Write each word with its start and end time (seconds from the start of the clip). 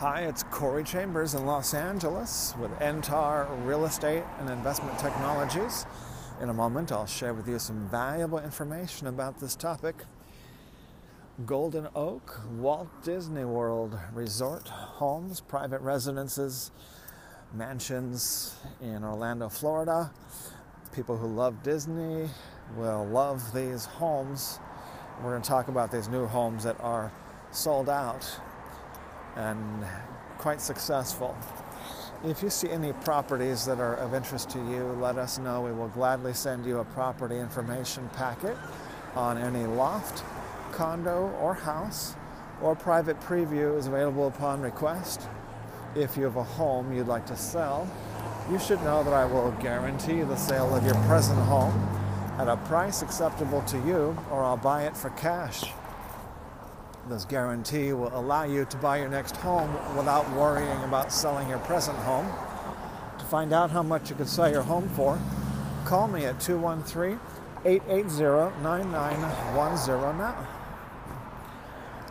Hi, 0.00 0.22
it's 0.22 0.44
Corey 0.44 0.82
Chambers 0.82 1.34
in 1.34 1.44
Los 1.44 1.74
Angeles 1.74 2.54
with 2.58 2.70
Entar 2.78 3.46
Real 3.66 3.84
Estate 3.84 4.22
and 4.38 4.48
Investment 4.48 4.98
Technologies. 4.98 5.84
In 6.40 6.48
a 6.48 6.54
moment, 6.54 6.90
I'll 6.90 7.04
share 7.04 7.34
with 7.34 7.46
you 7.46 7.58
some 7.58 7.86
valuable 7.90 8.38
information 8.38 9.08
about 9.08 9.38
this 9.40 9.54
topic. 9.54 9.94
Golden 11.44 11.86
Oak, 11.94 12.40
Walt 12.52 12.88
Disney 13.02 13.44
World 13.44 13.98
Resort, 14.14 14.66
homes, 14.68 15.42
private 15.42 15.82
residences, 15.82 16.70
mansions 17.52 18.54
in 18.80 19.04
Orlando, 19.04 19.50
Florida. 19.50 20.10
People 20.94 21.18
who 21.18 21.26
love 21.26 21.62
Disney 21.62 22.26
will 22.74 23.04
love 23.04 23.52
these 23.52 23.84
homes. 23.84 24.60
We're 25.22 25.32
going 25.32 25.42
to 25.42 25.48
talk 25.48 25.68
about 25.68 25.92
these 25.92 26.08
new 26.08 26.24
homes 26.24 26.64
that 26.64 26.80
are 26.80 27.12
sold 27.50 27.90
out 27.90 28.40
and 29.36 29.84
quite 30.38 30.60
successful. 30.60 31.36
If 32.24 32.42
you 32.42 32.50
see 32.50 32.68
any 32.70 32.92
properties 32.92 33.64
that 33.64 33.80
are 33.80 33.94
of 33.94 34.14
interest 34.14 34.50
to 34.50 34.58
you, 34.58 34.84
let 35.00 35.16
us 35.16 35.38
know. 35.38 35.62
We 35.62 35.72
will 35.72 35.88
gladly 35.88 36.34
send 36.34 36.66
you 36.66 36.78
a 36.78 36.84
property 36.84 37.38
information 37.38 38.08
packet 38.12 38.56
on 39.14 39.38
any 39.38 39.64
loft, 39.64 40.22
condo, 40.72 41.34
or 41.40 41.54
house, 41.54 42.14
or 42.60 42.76
private 42.76 43.18
preview 43.20 43.78
is 43.78 43.86
available 43.86 44.28
upon 44.28 44.60
request. 44.60 45.28
If 45.94 46.16
you 46.16 46.24
have 46.24 46.36
a 46.36 46.44
home 46.44 46.92
you'd 46.92 47.08
like 47.08 47.26
to 47.26 47.36
sell, 47.36 47.90
you 48.50 48.58
should 48.58 48.82
know 48.82 49.02
that 49.02 49.14
I 49.14 49.24
will 49.24 49.52
guarantee 49.52 50.22
the 50.22 50.36
sale 50.36 50.74
of 50.74 50.84
your 50.84 50.96
present 51.06 51.38
home 51.40 51.72
at 52.38 52.48
a 52.48 52.56
price 52.56 53.02
acceptable 53.02 53.62
to 53.62 53.76
you, 53.78 54.16
or 54.30 54.44
I'll 54.44 54.56
buy 54.56 54.84
it 54.84 54.96
for 54.96 55.10
cash. 55.10 55.64
This 57.10 57.24
guarantee 57.24 57.92
will 57.92 58.16
allow 58.16 58.44
you 58.44 58.64
to 58.66 58.76
buy 58.76 58.98
your 58.98 59.08
next 59.08 59.36
home 59.38 59.74
without 59.96 60.30
worrying 60.30 60.80
about 60.84 61.12
selling 61.12 61.48
your 61.48 61.58
present 61.58 61.98
home. 61.98 62.28
To 63.18 63.24
find 63.24 63.52
out 63.52 63.72
how 63.72 63.82
much 63.82 64.10
you 64.10 64.14
could 64.14 64.28
sell 64.28 64.48
your 64.48 64.62
home 64.62 64.88
for, 64.90 65.18
call 65.84 66.06
me 66.06 66.24
at 66.24 66.38
213 66.38 67.18
880 67.64 68.62
9910 68.62 70.18
now. 70.18 70.46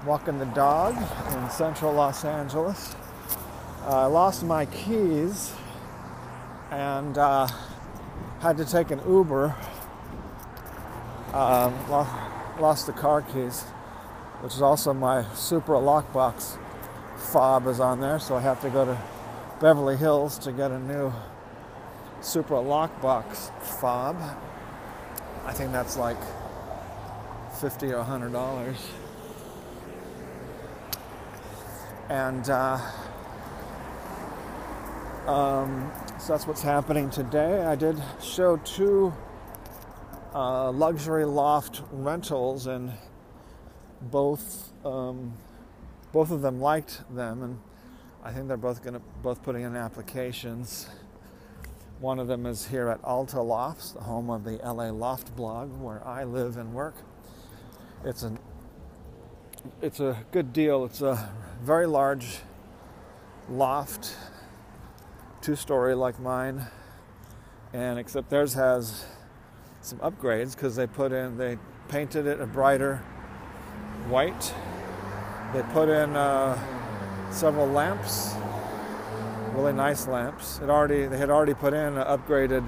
Walking 0.06 0.38
the 0.38 0.48
dog 0.48 0.98
in 0.98 1.50
central 1.50 1.94
Los 1.94 2.26
Angeles. 2.26 2.94
Uh, 3.86 4.02
I 4.02 4.06
lost 4.08 4.44
my 4.44 4.66
keys 4.66 5.54
and 6.72 7.18
uh, 7.18 7.48
had 8.42 8.58
to 8.58 8.66
take 8.66 8.92
an 8.92 9.00
Uber. 9.08 9.56
Uh, 11.32 11.72
lost 12.60 12.86
the 12.86 12.92
car 12.92 13.22
keys 13.22 13.64
which 14.42 14.54
is 14.54 14.62
also 14.62 14.94
my 14.94 15.24
Supra 15.34 15.78
lockbox 15.78 16.58
fob 17.18 17.68
is 17.68 17.80
on 17.80 18.00
there, 18.00 18.20
so 18.20 18.36
I 18.36 18.42
have 18.42 18.62
to 18.62 18.70
go 18.70 18.86
to 18.86 18.98
Beverly 19.60 19.98
Hills 19.98 20.38
to 20.40 20.52
get 20.52 20.72
a 20.72 20.80
new 20.80 21.14
Supra 22.22 22.58
lockbox 22.58 23.52
fob. 23.62 24.18
I 25.46 25.52
think 25.54 25.72
that's 25.72 25.98
like 25.98 26.18
50 27.60 27.92
or 27.92 27.98
100 27.98 28.32
dollars. 28.32 28.78
And 32.10 32.50
uh, 32.50 32.80
um, 35.28 35.92
so 36.18 36.34
that's 36.34 36.48
what's 36.48 36.62
happening 36.62 37.10
today. 37.10 37.64
I 37.64 37.76
did 37.76 38.02
show 38.22 38.58
two 38.58 39.14
uh, 40.34 40.72
luxury 40.72 41.26
loft 41.26 41.84
rentals 41.92 42.68
and 42.68 42.94
both 44.02 44.72
um, 44.86 45.34
both 46.12 46.32
of 46.32 46.42
them 46.42 46.60
liked 46.60 47.02
them, 47.14 47.44
and 47.44 47.60
I 48.24 48.32
think 48.32 48.48
they're 48.48 48.58
both 48.58 48.84
going 48.84 48.96
to 48.96 49.02
both 49.22 49.44
putting 49.44 49.64
in 49.64 49.76
applications. 49.76 50.88
One 52.00 52.18
of 52.18 52.28
them 52.28 52.46
is 52.46 52.68
here 52.68 52.88
at 52.90 53.04
Alta 53.04 53.42
Lofts, 53.42 53.92
the 53.92 54.02
home 54.02 54.30
of 54.30 54.44
the 54.44 54.58
LA 54.64 54.90
Loft 54.90 55.36
blog, 55.36 55.80
where 55.82 56.06
I 56.08 56.24
live 56.24 56.58
and 56.58 56.74
work. 56.74 56.96
It's 58.06 58.24
an 58.24 58.40
it's 59.82 60.00
a 60.00 60.18
good 60.32 60.54
deal. 60.54 60.86
It's 60.86 61.02
a 61.02 61.32
very 61.62 61.86
large 61.86 62.40
loft, 63.50 64.16
two 65.42 65.56
story 65.56 65.94
like 65.94 66.20
mine, 66.20 66.66
and 67.74 68.00
except 68.00 68.30
theirs 68.30 68.54
has 68.54 69.06
some 69.82 70.00
upgrades 70.00 70.56
because 70.56 70.76
they 70.76 70.88
put 70.88 71.12
in 71.12 71.38
they 71.38 71.58
painted 71.88 72.28
it 72.28 72.42
a 72.42 72.46
brighter 72.46 73.02
white. 74.10 74.54
They 75.54 75.62
put 75.74 75.90
in 75.90 76.16
uh, 76.16 76.58
several 77.32 77.68
lamps, 77.68 78.34
really 79.54 79.74
nice 79.74 80.08
lamps. 80.08 80.60
It 80.62 80.70
already 80.70 81.06
they 81.06 81.18
had 81.18 81.30
already 81.30 81.54
put 81.54 81.74
in 81.74 81.94
upgraded 81.96 82.64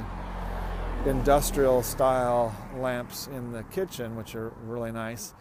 industrial 1.05 1.81
style 1.81 2.55
lamps 2.77 3.27
in 3.27 3.51
the 3.51 3.63
kitchen, 3.63 4.15
which 4.15 4.35
are 4.35 4.49
really 4.65 4.91
nice, 4.91 5.33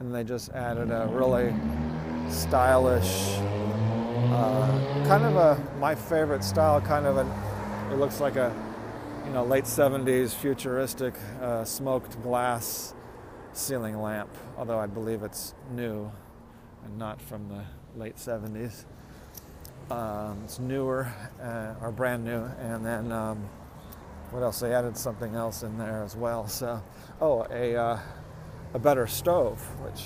and 0.00 0.14
they 0.14 0.24
just 0.24 0.50
added 0.50 0.90
a 0.90 1.08
really 1.10 1.54
stylish, 2.28 3.36
uh, 4.32 5.04
kind 5.06 5.24
of 5.24 5.36
a 5.36 5.62
my 5.78 5.94
favorite 5.94 6.44
style, 6.44 6.80
kind 6.80 7.06
of 7.06 7.16
a. 7.16 7.92
It 7.92 7.98
looks 7.98 8.20
like 8.20 8.36
a 8.36 8.54
you 9.24 9.32
know 9.32 9.44
late 9.44 9.64
70s 9.64 10.34
futuristic 10.34 11.14
uh, 11.40 11.64
smoked 11.64 12.20
glass 12.22 12.94
ceiling 13.56 14.00
lamp, 14.00 14.30
although 14.56 14.78
I 14.78 14.86
believe 14.86 15.22
it's 15.22 15.54
new 15.72 16.10
and 16.84 16.98
not 16.98 17.20
from 17.20 17.48
the 17.48 17.64
late 17.98 18.16
70s. 18.16 18.84
Um, 19.90 20.42
it's 20.44 20.58
newer 20.58 21.08
uh, 21.40 21.74
or 21.80 21.92
brand 21.92 22.24
new, 22.24 22.44
and 22.60 22.84
then 22.84 23.12
um, 23.12 23.48
what 24.30 24.42
else? 24.42 24.60
They 24.60 24.74
added 24.74 24.96
something 24.96 25.34
else 25.34 25.62
in 25.62 25.78
there 25.78 26.02
as 26.02 26.16
well. 26.16 26.48
So, 26.48 26.82
oh, 27.20 27.46
a 27.50 27.76
uh, 27.76 27.98
a 28.74 28.78
better 28.78 29.06
stove, 29.06 29.60
which 29.80 30.04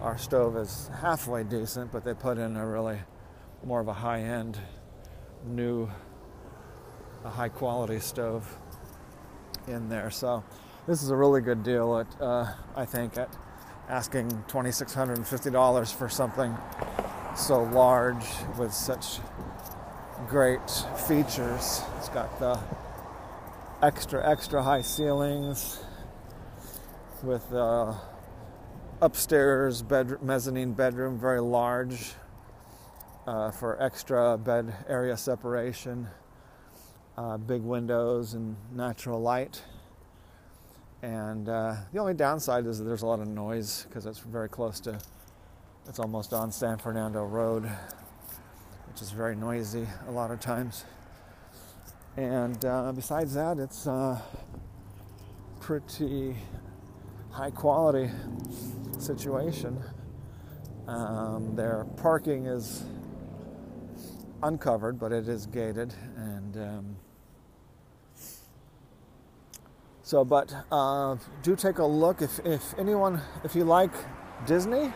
our 0.00 0.18
stove 0.18 0.56
is 0.56 0.90
halfway 1.00 1.44
decent, 1.44 1.92
but 1.92 2.04
they 2.04 2.14
put 2.14 2.36
in 2.36 2.56
a 2.56 2.66
really 2.66 2.98
more 3.64 3.80
of 3.80 3.88
a 3.88 3.92
high-end, 3.92 4.58
new, 5.46 5.88
a 7.24 7.30
high-quality 7.30 8.00
stove 8.00 8.58
in 9.66 9.88
there. 9.88 10.10
So 10.10 10.44
this 10.86 11.02
is 11.02 11.08
a 11.10 11.16
really 11.16 11.40
good 11.40 11.62
deal 11.62 11.96
at 11.96 12.20
uh, 12.20 12.52
I 12.76 12.84
think 12.84 13.16
at 13.16 13.34
asking 13.88 14.28
$2,650 14.48 15.94
for 15.94 16.08
something 16.08 16.54
so 17.36 17.62
large 17.62 18.24
with 18.58 18.72
such 18.72 19.18
great 20.28 20.70
features. 21.08 21.82
It's 21.96 22.08
got 22.10 22.38
the 22.38 22.58
extra 23.82 24.28
extra 24.28 24.62
high 24.62 24.82
ceilings 24.82 25.80
with 27.22 27.50
uh, 27.52 27.94
upstairs 29.00 29.82
bed 29.82 30.22
mezzanine 30.22 30.74
bedroom 30.74 31.18
very 31.18 31.40
large 31.40 32.12
uh, 33.26 33.50
for 33.50 33.82
extra 33.82 34.36
bed 34.36 34.74
area 34.88 35.16
separation 35.16 36.08
uh, 37.16 37.36
big 37.38 37.62
windows 37.62 38.34
and 38.34 38.56
natural 38.72 39.20
light 39.20 39.62
and 41.04 41.50
uh, 41.50 41.76
the 41.92 41.98
only 41.98 42.14
downside 42.14 42.64
is 42.64 42.78
that 42.78 42.84
there's 42.84 43.02
a 43.02 43.06
lot 43.06 43.20
of 43.20 43.28
noise 43.28 43.84
because 43.86 44.06
it's 44.06 44.20
very 44.20 44.48
close 44.48 44.80
to, 44.80 44.98
it's 45.86 45.98
almost 45.98 46.32
on 46.32 46.50
San 46.50 46.78
Fernando 46.78 47.26
Road, 47.26 47.70
which 48.90 49.02
is 49.02 49.10
very 49.10 49.36
noisy 49.36 49.86
a 50.08 50.10
lot 50.10 50.30
of 50.30 50.40
times. 50.40 50.86
And 52.16 52.64
uh, 52.64 52.92
besides 52.92 53.34
that, 53.34 53.58
it's 53.58 53.86
uh, 53.86 54.18
pretty 55.60 56.36
high 57.30 57.50
quality 57.50 58.10
situation. 58.98 59.78
Um, 60.88 61.54
their 61.54 61.84
parking 61.98 62.46
is 62.46 62.82
uncovered, 64.42 64.98
but 64.98 65.12
it 65.12 65.28
is 65.28 65.44
gated, 65.44 65.92
and 66.16 66.56
um, 66.56 66.96
so, 70.14 70.24
but 70.24 70.54
uh, 70.70 71.16
do 71.42 71.56
take 71.56 71.78
a 71.78 71.84
look 71.84 72.22
if, 72.22 72.38
if 72.46 72.78
anyone, 72.78 73.20
if 73.42 73.56
you 73.56 73.64
like 73.64 73.90
Disney 74.46 74.92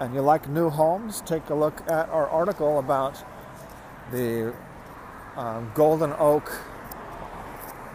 and 0.00 0.14
you 0.14 0.20
like 0.20 0.46
new 0.50 0.68
homes, 0.68 1.22
take 1.22 1.48
a 1.48 1.54
look 1.54 1.80
at 1.90 2.10
our 2.10 2.28
article 2.28 2.78
about 2.78 3.16
the 4.12 4.54
uh, 5.34 5.60
Golden 5.72 6.12
Oak 6.18 6.54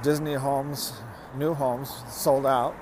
Disney 0.02 0.34
homes, 0.34 0.94
new 1.38 1.54
homes 1.54 1.94
sold 2.10 2.48
out. 2.48 2.76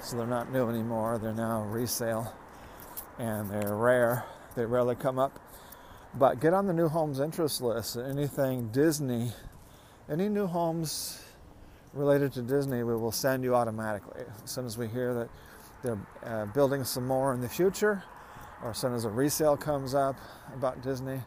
So 0.00 0.16
they're 0.16 0.28
not 0.28 0.52
new 0.52 0.70
anymore, 0.70 1.18
they're 1.18 1.34
now 1.34 1.62
resale 1.64 2.32
and 3.18 3.50
they're 3.50 3.74
rare. 3.74 4.24
They 4.54 4.66
rarely 4.66 4.94
come 4.94 5.18
up. 5.18 5.40
But 6.14 6.38
get 6.38 6.54
on 6.54 6.68
the 6.68 6.74
new 6.74 6.88
homes 6.88 7.18
interest 7.18 7.60
list. 7.60 7.96
Anything 7.96 8.68
Disney, 8.68 9.32
any 10.08 10.28
new 10.28 10.46
homes 10.46 11.24
related 11.92 12.32
to 12.34 12.42
Disney, 12.42 12.82
we 12.82 12.96
will 12.96 13.12
send 13.12 13.44
you 13.44 13.54
automatically. 13.54 14.22
As 14.44 14.50
soon 14.50 14.66
as 14.66 14.76
we 14.78 14.88
hear 14.88 15.14
that 15.14 15.28
they're 15.82 15.98
uh, 16.24 16.46
building 16.46 16.84
some 16.84 17.06
more 17.06 17.34
in 17.34 17.40
the 17.40 17.48
future, 17.48 18.02
or 18.62 18.70
as 18.70 18.78
soon 18.78 18.94
as 18.94 19.04
a 19.04 19.10
resale 19.10 19.56
comes 19.56 19.94
up 19.94 20.16
about 20.54 20.82
Disney. 20.82 21.20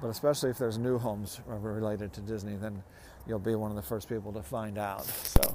But 0.00 0.08
especially 0.08 0.50
if 0.50 0.58
there's 0.58 0.78
new 0.78 0.98
homes 0.98 1.40
related 1.46 2.12
to 2.14 2.20
Disney, 2.20 2.56
then 2.56 2.82
you'll 3.26 3.38
be 3.38 3.54
one 3.54 3.70
of 3.70 3.76
the 3.76 3.82
first 3.82 4.08
people 4.08 4.32
to 4.32 4.42
find 4.42 4.78
out. 4.78 5.04
So 5.04 5.52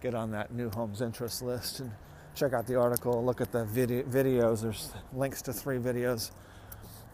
get 0.00 0.14
on 0.14 0.30
that 0.30 0.54
new 0.54 0.70
homes 0.70 1.02
interest 1.02 1.42
list 1.42 1.80
and 1.80 1.90
check 2.34 2.52
out 2.52 2.66
the 2.66 2.76
article, 2.76 3.24
look 3.24 3.40
at 3.40 3.52
the 3.52 3.64
video, 3.64 4.02
videos. 4.04 4.62
There's 4.62 4.92
links 5.12 5.42
to 5.42 5.52
three 5.52 5.78
videos 5.78 6.30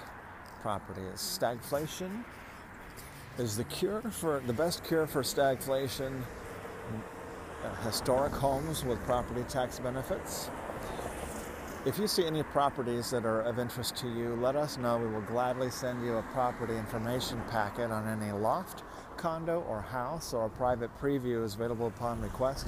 properties. 0.61 1.15
Stagflation 1.15 2.23
is 3.37 3.57
the 3.57 3.63
cure 3.65 4.01
for 4.01 4.41
the 4.47 4.53
best 4.53 4.83
cure 4.83 5.07
for 5.07 5.21
stagflation. 5.21 6.21
Uh, 7.63 7.75
historic 7.85 8.33
homes 8.33 8.83
with 8.83 8.99
property 9.05 9.43
tax 9.47 9.79
benefits 9.79 10.49
if 11.85 11.99
you 11.99 12.07
see 12.07 12.25
any 12.25 12.43
properties 12.43 13.11
that 13.11 13.25
are 13.25 13.41
of 13.41 13.59
interest 13.59 13.97
to 13.97 14.07
you, 14.07 14.35
let 14.35 14.55
us 14.55 14.77
know. 14.77 14.97
We 14.97 15.07
will 15.07 15.21
gladly 15.21 15.69
send 15.69 16.03
you 16.05 16.15
a 16.15 16.21
property 16.31 16.77
information 16.77 17.41
packet 17.49 17.91
on 17.91 18.07
any 18.07 18.31
loft, 18.31 18.83
condo, 19.17 19.65
or 19.67 19.81
house, 19.81 20.33
or 20.33 20.45
a 20.45 20.49
private 20.49 20.89
preview 20.97 21.43
is 21.43 21.55
available 21.55 21.87
upon 21.87 22.21
request. 22.21 22.67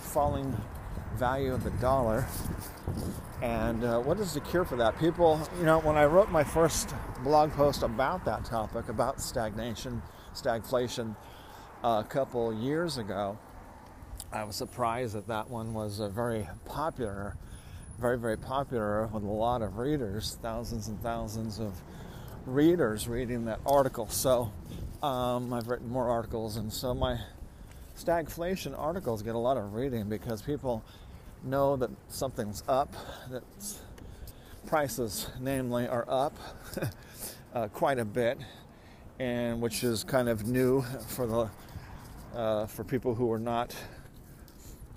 falling 0.00 0.56
value 1.16 1.52
of 1.52 1.64
the 1.64 1.70
dollar. 1.72 2.26
And 3.42 3.84
uh, 3.84 4.00
what 4.00 4.18
is 4.18 4.34
the 4.34 4.40
cure 4.40 4.64
for 4.64 4.76
that? 4.76 4.98
People, 4.98 5.40
you 5.58 5.64
know, 5.64 5.78
when 5.80 5.96
I 5.96 6.04
wrote 6.04 6.30
my 6.30 6.44
first 6.44 6.94
blog 7.22 7.52
post 7.52 7.82
about 7.82 8.24
that 8.24 8.44
topic, 8.44 8.88
about 8.88 9.20
stagnation, 9.20 10.02
stagflation, 10.34 11.16
a 11.82 12.04
couple 12.04 12.52
years 12.52 12.98
ago, 12.98 13.38
I 14.32 14.44
was 14.44 14.56
surprised 14.56 15.14
that 15.14 15.26
that 15.28 15.48
one 15.48 15.72
was 15.72 16.00
uh, 16.00 16.08
very 16.08 16.46
popular, 16.66 17.36
very, 17.98 18.18
very 18.18 18.36
popular 18.36 19.06
with 19.06 19.22
a 19.22 19.26
lot 19.26 19.62
of 19.62 19.78
readers, 19.78 20.38
thousands 20.42 20.88
and 20.88 21.00
thousands 21.02 21.58
of 21.58 21.80
readers 22.46 23.08
reading 23.08 23.46
that 23.46 23.60
article. 23.66 24.08
So 24.08 24.52
um, 25.02 25.52
I've 25.52 25.68
written 25.68 25.88
more 25.88 26.08
articles, 26.08 26.56
and 26.56 26.72
so 26.72 26.94
my 26.94 27.18
stagflation 28.00 28.78
articles 28.78 29.22
get 29.22 29.34
a 29.34 29.38
lot 29.38 29.56
of 29.56 29.74
reading 29.74 30.08
because 30.08 30.40
people 30.40 30.82
know 31.44 31.76
that 31.76 31.90
something's 32.08 32.62
up, 32.66 32.94
that 33.30 33.42
prices, 34.66 35.28
namely, 35.40 35.86
are 35.86 36.06
up 36.08 36.34
uh, 37.54 37.68
quite 37.68 37.98
a 37.98 38.04
bit, 38.04 38.38
and 39.18 39.60
which 39.60 39.84
is 39.84 40.02
kind 40.04 40.28
of 40.28 40.46
new 40.46 40.82
for 41.08 41.26
the 41.26 41.50
uh, 42.38 42.66
for 42.66 42.84
people 42.84 43.14
who 43.14 43.30
are 43.32 43.38
not, 43.38 43.74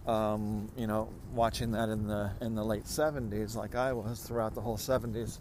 um, 0.07 0.69
you 0.77 0.87
know, 0.87 1.09
watching 1.33 1.71
that 1.71 1.89
in 1.89 2.07
the 2.07 2.31
in 2.41 2.55
the 2.55 2.63
late 2.63 2.85
'70s, 2.85 3.55
like 3.55 3.75
I 3.75 3.91
was 3.91 4.21
throughout 4.21 4.55
the 4.55 4.61
whole 4.61 4.77
'70s. 4.77 5.39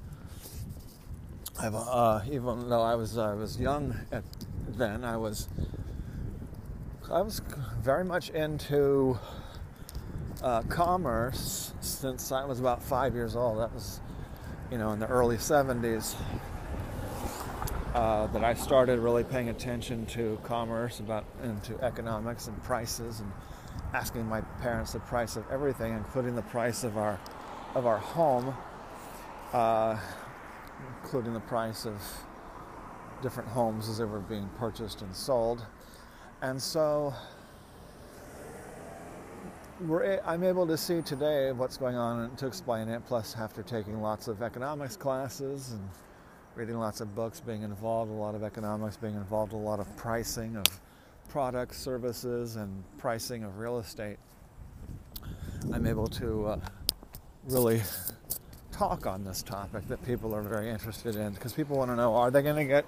I've, 1.61 1.75
uh, 1.75 2.23
even 2.31 2.69
though 2.69 2.83
I 2.83 2.97
was 2.97 3.19
I 3.19 3.35
was 3.35 3.61
young 3.61 3.95
at 4.11 4.25
then, 4.69 5.05
I 5.05 5.17
was 5.17 5.49
I 7.13 7.21
was 7.21 7.43
very 7.83 8.05
much 8.07 8.31
into 8.31 9.19
uh, 10.43 10.63
commerce 10.63 11.75
since 11.83 12.33
I 12.33 12.47
was 12.47 12.59
about 12.59 12.83
five 12.83 13.15
years 13.15 13.37
old. 13.37 13.59
That 13.59 13.71
was, 13.75 14.01
you 14.71 14.79
know, 14.79 14.93
in 14.93 14.99
the 14.99 15.07
early 15.09 15.37
70s 15.37 16.17
uh, 17.95 18.29
that 18.29 18.43
I 18.43 18.55
started 18.55 18.99
really 18.99 19.25
paying 19.25 19.51
attention 19.51 20.07
to 20.07 20.41
commerce, 20.45 21.01
about 21.01 21.27
into 21.43 21.79
economics 21.85 22.47
and 22.47 22.63
prices, 22.63 23.21
and 23.21 23.31
asking 23.93 24.27
my 24.27 24.41
parents 24.63 24.95
the 24.95 25.01
price 25.01 25.37
of 25.37 25.45
everything, 25.51 25.93
including 25.93 26.35
the 26.35 26.41
price 26.41 26.83
of 26.83 26.97
our 26.97 27.21
of 27.75 27.85
our 27.85 27.99
home, 27.99 28.55
uh, 29.53 29.99
including 31.03 31.35
the 31.35 31.41
price 31.41 31.85
of 31.85 32.01
different 33.21 33.51
homes 33.51 33.91
as 33.91 33.99
they 33.99 34.05
were 34.07 34.21
being 34.21 34.49
purchased 34.57 35.03
and 35.03 35.15
sold. 35.15 35.67
And 36.43 36.61
so 36.61 37.15
I'm 40.27 40.43
able 40.43 40.67
to 40.67 40.77
see 40.77 41.01
today 41.03 41.53
what's 41.53 41.77
going 41.77 41.95
on 41.95 42.25
and 42.25 42.39
to 42.39 42.49
explain 42.49 42.89
it, 42.89 43.07
plus 43.07 43.37
after 43.39 43.63
taking 43.63 44.03
lots 44.03 44.27
of 44.27 44.43
economics 44.43 44.97
classes 44.97 45.71
and 45.71 45.89
reading 46.57 46.79
lots 46.79 47.01
of 47.01 47.15
books, 47.15 47.39
being 47.39 47.63
involved, 47.63 48.11
a 48.11 48.15
lot 48.15 48.35
of 48.35 48.43
economics, 48.43 48.97
being 48.97 49.15
involved, 49.15 49.53
a 49.53 49.57
lot 49.57 49.79
of 49.79 49.97
pricing 49.97 50.57
of 50.57 50.65
products, 51.29 51.79
services, 51.79 52.57
and 52.57 52.83
pricing 52.99 53.45
of 53.45 53.59
real 53.59 53.79
estate. 53.79 54.19
I'm 55.73 55.87
able 55.87 56.09
to 56.09 56.47
uh, 56.47 56.61
really 57.47 57.83
talk 58.73 59.07
on 59.07 59.23
this 59.23 59.45
topic 59.45 59.87
that 59.87 60.05
people 60.05 60.35
are 60.35 60.43
very 60.43 60.71
interested 60.71 61.15
in 61.15 61.35
because 61.35 61.53
people 61.53 61.77
want 61.77 61.93
to 61.93 61.97
know 61.97 62.17
are 62.17 62.33
they 62.33 62.43
going 62.43 62.57
to 62.57 62.65
get 62.65 62.85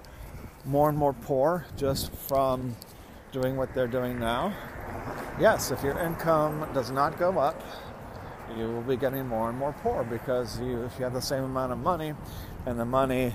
more 0.65 0.89
and 0.89 0.97
more 0.97 1.13
poor 1.13 1.65
just 1.77 2.13
from 2.13 2.75
doing 3.35 3.57
what 3.57 3.73
they're 3.73 3.85
doing 3.85 4.17
now? 4.17 4.53
yes, 5.39 5.71
if 5.71 5.83
your 5.83 5.97
income 5.99 6.67
does 6.73 6.91
not 6.91 7.19
go 7.19 7.37
up, 7.37 7.61
you 8.57 8.65
will 8.65 8.81
be 8.81 8.95
getting 8.95 9.27
more 9.27 9.49
and 9.49 9.57
more 9.57 9.73
poor 9.83 10.03
because 10.03 10.59
you, 10.61 10.83
if 10.83 10.97
you 10.97 11.03
have 11.03 11.13
the 11.13 11.21
same 11.21 11.43
amount 11.43 11.73
of 11.73 11.77
money 11.79 12.13
and 12.65 12.79
the 12.79 12.85
money 12.85 13.33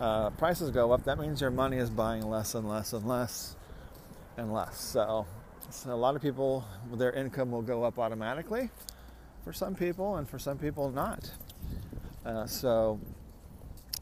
uh, 0.00 0.30
prices 0.30 0.70
go 0.70 0.90
up, 0.90 1.04
that 1.04 1.18
means 1.18 1.40
your 1.40 1.50
money 1.50 1.76
is 1.76 1.90
buying 1.90 2.28
less 2.28 2.54
and 2.54 2.68
less 2.68 2.92
and 2.92 3.06
less 3.06 3.54
and 4.36 4.52
less. 4.52 4.80
So, 4.80 5.26
so 5.70 5.92
a 5.92 5.94
lot 5.94 6.16
of 6.16 6.22
people, 6.22 6.64
their 6.92 7.12
income 7.12 7.52
will 7.52 7.62
go 7.62 7.84
up 7.84 7.98
automatically 7.98 8.70
for 9.44 9.52
some 9.52 9.74
people, 9.74 10.16
and 10.16 10.28
for 10.28 10.38
some 10.38 10.58
people, 10.58 10.90
not. 10.90 11.30
Uh, 12.26 12.46
so, 12.46 12.98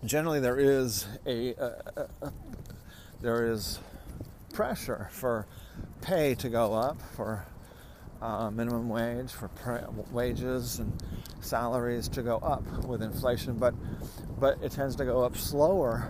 generally, 0.04 0.40
there 0.40 0.58
is 0.58 1.06
a, 1.26 1.54
a, 1.54 1.72
a, 1.96 2.08
a 2.22 2.32
there 3.20 3.52
is 3.52 3.78
pressure 4.56 5.06
for 5.10 5.46
pay 6.00 6.34
to 6.34 6.48
go 6.48 6.72
up, 6.72 6.98
for 7.14 7.44
uh, 8.22 8.50
minimum 8.50 8.88
wage, 8.88 9.30
for 9.30 9.50
wages 10.10 10.78
and 10.78 10.90
salaries 11.42 12.08
to 12.08 12.22
go 12.22 12.38
up 12.38 12.64
with 12.86 13.02
inflation, 13.02 13.58
but 13.58 13.74
but 14.40 14.58
it 14.62 14.72
tends 14.72 14.96
to 14.96 15.04
go 15.04 15.22
up 15.22 15.36
slower 15.36 16.08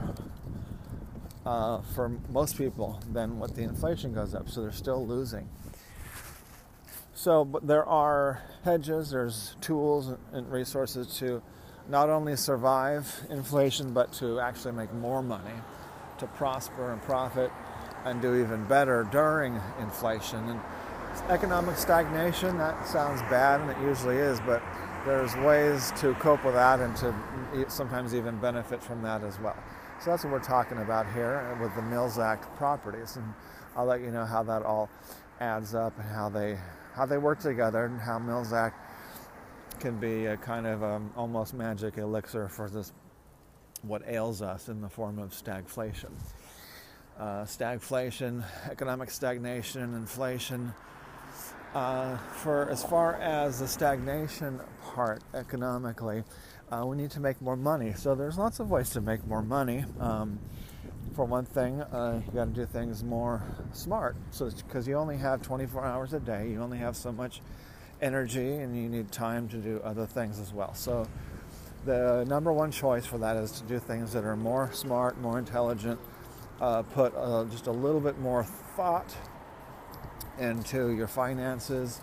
uh, 1.45 1.81
for 1.97 2.09
most 2.31 2.57
people 2.57 3.01
than 3.13 3.41
what 3.41 3.57
the 3.57 3.63
inflation 3.63 4.15
goes 4.15 4.33
up. 4.33 4.49
So 4.49 4.63
they're 4.63 4.71
still 4.71 5.05
losing. 5.05 5.49
So, 7.15 7.45
but 7.45 7.67
there 7.67 7.85
are 7.85 8.43
hedges, 8.63 9.11
there's 9.11 9.57
tools 9.61 10.15
and 10.33 10.53
resources 10.53 11.17
to 11.19 11.43
not 11.89 12.11
only 12.11 12.37
survive 12.37 13.27
inflation, 13.29 13.93
but 13.93 14.13
to 14.15 14.39
actually 14.39 14.73
make 14.73 14.93
more 14.93 15.23
money, 15.23 15.55
to 16.19 16.27
prosper 16.29 16.93
and 16.93 17.03
profit, 17.03 17.51
and 18.07 18.23
do 18.23 18.37
even 18.37 18.65
better 18.65 19.07
during 19.11 19.61
inflation. 19.81 20.39
And 20.49 20.61
economic 21.29 21.77
stagnation, 21.77 22.57
that 22.59 22.87
sounds 22.87 23.21
bad, 23.23 23.61
and 23.61 23.71
it 23.71 23.77
usually 23.87 24.17
is, 24.17 24.41
but 24.47 24.63
there's 25.05 25.35
ways 25.37 25.93
to 26.01 26.15
cope 26.15 26.45
with 26.45 26.55
that 26.55 26.81
and 26.81 26.97
to 26.97 27.15
sometimes 27.69 28.15
even 28.15 28.39
benefit 28.39 28.83
from 28.83 29.03
that 29.03 29.23
as 29.25 29.39
well. 29.41 29.57
So 30.01 30.11
that's 30.11 30.25
what 30.25 30.33
we're 30.33 30.39
talking 30.41 30.79
about 30.79 31.13
here 31.13 31.59
with 31.61 31.75
the 31.75 31.83
Mills 31.83 32.19
Act 32.19 32.55
properties, 32.57 33.17
and 33.17 33.35
I'll 33.75 33.87
let 33.87 34.01
you 34.01 34.11
know 34.11 34.25
how 34.25 34.43
that 34.45 34.63
all 34.63 34.89
adds 35.41 35.75
up 35.75 35.99
and 35.99 36.09
how 36.09 36.29
they 36.29 36.59
how 36.95 37.05
they 37.05 37.19
work 37.19 37.39
together 37.41 37.85
and 37.85 38.01
how 38.01 38.19
Mills 38.19 38.55
Act 38.55 38.79
can 39.81 39.99
be 39.99 40.27
a 40.27 40.37
kind 40.37 40.67
of 40.67 40.83
um, 40.83 41.13
almost 41.15 41.53
magic 41.53 41.99
elixir 41.99 42.49
for 42.49 42.71
this 42.71 42.93
what 43.83 44.03
ails 44.09 44.41
us 44.41 44.69
in 44.69 44.81
the 44.81 44.89
form 44.89 45.19
of 45.19 45.31
stagflation. 45.33 46.11
Uh, 47.19 47.45
stagflation, 47.45 48.45
economic 48.71 49.11
stagnation, 49.11 49.81
and 49.81 49.95
inflation. 49.95 50.75
Uh, 51.75 52.19
for 52.19 52.69
as 52.69 52.83
far 52.83 53.15
as 53.15 53.61
the 53.61 53.67
stagnation 53.67 54.61
part 54.83 55.23
economically, 55.33 56.23
uh, 56.71 56.85
we 56.85 56.95
need 56.95 57.11
to 57.11 57.21
make 57.21 57.41
more 57.41 57.57
money. 57.57 57.95
So 57.95 58.15
there's 58.15 58.37
lots 58.37 58.61
of 58.61 58.71
ways 58.71 58.91
to 58.91 59.01
make 59.01 59.27
more 59.27 59.41
money. 59.41 59.87
Um, 59.99 60.39
for 61.15 61.25
one 61.25 61.47
thing, 61.47 61.81
uh, 61.81 62.21
you 62.27 62.33
got 62.33 62.45
to 62.47 62.51
do 62.51 62.67
things 62.67 63.03
more 63.03 63.43
smart. 63.73 64.15
So 64.31 64.51
because 64.51 64.87
you 64.87 64.97
only 64.97 65.17
have 65.17 65.41
24 65.41 65.87
hours 65.87 66.13
a 66.13 66.21
day, 66.21 66.51
you 66.51 66.61
only 66.61 66.79
have 66.79 66.97
so 66.97 67.13
much 67.13 67.41
energy, 68.03 68.57
and 68.57 68.77
you 68.77 68.91
need 68.91 69.11
time 69.11 69.49
to 69.49 69.57
do 69.57 69.81
other 69.83 70.05
things 70.05 70.39
as 70.39 70.53
well. 70.53 70.75
So 70.75 71.09
the 71.87 72.25
number 72.29 72.53
one 72.53 72.71
choice 72.71 73.07
for 73.07 73.17
that 73.19 73.39
is 73.39 73.53
to 73.53 73.65
do 73.65 73.79
things 73.79 74.13
that 74.13 74.25
are 74.25 74.37
more 74.37 74.71
smart, 74.75 75.19
more 75.19 75.39
intelligent. 75.39 75.99
Uh, 76.61 76.83
put 76.83 77.15
uh, 77.17 77.45
just 77.51 77.67
a 77.67 77.73
little 77.73 78.01
bit 78.01 78.19
more 78.19 78.45
thought 78.45 79.15
into 80.39 80.91
your 80.91 81.07
finances. 81.07 82.01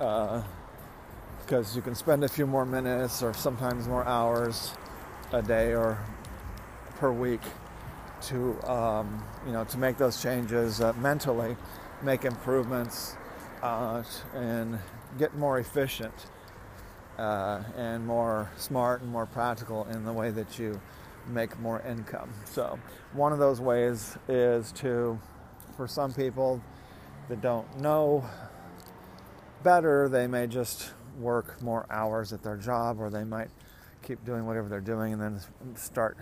Uh, 0.00 0.42
because 1.40 1.74
you 1.74 1.80
can 1.80 1.94
spend 1.94 2.22
a 2.22 2.28
few 2.28 2.46
more 2.46 2.66
minutes 2.66 3.22
or 3.22 3.32
sometimes 3.32 3.88
more 3.88 4.04
hours 4.04 4.74
a 5.32 5.40
day 5.40 5.74
or 5.74 5.98
per 6.96 7.10
week 7.10 7.40
to 8.20 8.60
um, 8.70 9.24
you 9.46 9.52
know 9.52 9.64
to 9.64 9.78
make 9.78 9.96
those 9.96 10.20
changes 10.20 10.82
uh, 10.82 10.92
mentally, 10.94 11.56
make 12.02 12.26
improvements, 12.26 13.16
uh, 13.62 14.02
and 14.34 14.78
get 15.18 15.34
more 15.36 15.58
efficient 15.58 16.12
uh, 17.18 17.62
and 17.76 18.06
more 18.06 18.50
smart 18.58 19.00
and 19.00 19.10
more 19.10 19.26
practical 19.26 19.86
in 19.86 20.04
the 20.04 20.12
way 20.12 20.30
that 20.30 20.58
you 20.58 20.78
make 21.26 21.58
more 21.58 21.80
income. 21.82 22.32
So 22.44 22.78
one 23.12 23.32
of 23.32 23.38
those 23.38 23.60
ways 23.60 24.16
is 24.28 24.72
to, 24.72 25.18
for 25.76 25.86
some 25.86 26.12
people 26.12 26.62
that 27.28 27.40
don't 27.40 27.80
know 27.80 28.24
better, 29.62 30.08
they 30.08 30.26
may 30.26 30.46
just 30.46 30.92
work 31.18 31.60
more 31.62 31.86
hours 31.90 32.32
at 32.32 32.42
their 32.42 32.56
job, 32.56 33.00
or 33.00 33.10
they 33.10 33.24
might 33.24 33.48
keep 34.02 34.24
doing 34.24 34.46
whatever 34.46 34.68
they're 34.68 34.80
doing 34.80 35.12
and 35.12 35.20
then 35.20 35.40
start 35.74 36.16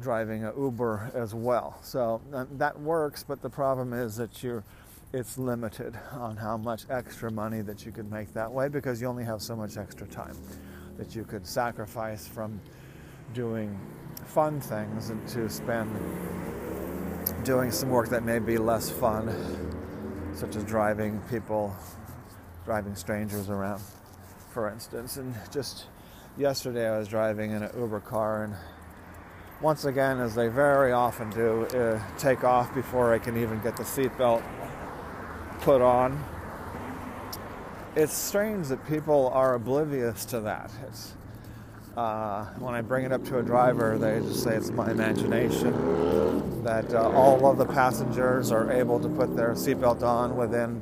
driving 0.00 0.44
an 0.44 0.52
Uber 0.56 1.10
as 1.14 1.34
well. 1.34 1.78
So 1.82 2.20
um, 2.32 2.48
that 2.52 2.78
works, 2.80 3.24
but 3.26 3.42
the 3.42 3.50
problem 3.50 3.92
is 3.92 4.16
that 4.16 4.42
you're 4.42 4.64
it's 5.12 5.38
limited 5.38 5.96
on 6.12 6.36
how 6.36 6.56
much 6.56 6.82
extra 6.90 7.30
money 7.30 7.62
that 7.62 7.86
you 7.86 7.92
can 7.92 8.10
make 8.10 8.32
that 8.34 8.50
way 8.50 8.68
because 8.68 9.00
you 9.00 9.06
only 9.06 9.24
have 9.24 9.40
so 9.40 9.54
much 9.54 9.76
extra 9.76 10.06
time 10.06 10.36
that 10.98 11.14
you 11.14 11.24
could 11.24 11.46
sacrifice 11.46 12.26
from 12.26 12.60
doing 13.34 13.78
fun 14.24 14.60
things 14.60 15.10
and 15.10 15.26
to 15.28 15.48
spend 15.48 15.90
doing 17.44 17.70
some 17.70 17.90
work 17.90 18.08
that 18.08 18.24
may 18.24 18.38
be 18.38 18.58
less 18.58 18.90
fun, 18.90 19.34
such 20.34 20.56
as 20.56 20.64
driving 20.64 21.20
people, 21.30 21.74
driving 22.64 22.94
strangers 22.94 23.48
around 23.48 23.80
for 24.56 24.70
instance. 24.70 25.18
And 25.18 25.34
just 25.52 25.84
yesterday, 26.38 26.88
I 26.88 26.96
was 26.96 27.08
driving 27.08 27.50
in 27.50 27.62
an 27.62 27.70
Uber 27.78 28.00
car, 28.00 28.44
and 28.44 28.54
once 29.60 29.84
again, 29.84 30.18
as 30.18 30.34
they 30.34 30.48
very 30.48 30.92
often 30.92 31.28
do, 31.28 31.66
uh, 31.66 32.00
take 32.16 32.42
off 32.42 32.74
before 32.74 33.12
I 33.12 33.18
can 33.18 33.36
even 33.36 33.60
get 33.60 33.76
the 33.76 33.82
seatbelt 33.82 34.42
put 35.60 35.82
on. 35.82 36.18
It's 37.96 38.14
strange 38.14 38.68
that 38.68 38.86
people 38.86 39.28
are 39.28 39.52
oblivious 39.56 40.24
to 40.24 40.40
that. 40.40 40.70
It's, 40.88 41.12
uh, 41.96 42.44
when 42.58 42.74
I 42.74 42.82
bring 42.82 43.04
it 43.04 43.12
up 43.12 43.24
to 43.26 43.38
a 43.38 43.42
driver, 43.42 43.98
they 43.98 44.20
just 44.20 44.42
say 44.42 44.54
it's 44.54 44.70
my 44.70 44.90
imagination. 44.90 46.62
That 46.62 46.92
uh, 46.92 47.10
all 47.10 47.50
of 47.50 47.58
the 47.58 47.66
passengers 47.66 48.50
are 48.50 48.70
able 48.72 49.00
to 49.00 49.08
put 49.08 49.36
their 49.36 49.52
seatbelt 49.52 50.02
on 50.02 50.36
within 50.36 50.80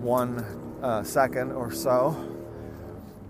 one 0.00 0.38
uh, 0.82 1.02
second 1.02 1.52
or 1.52 1.72
so 1.72 2.32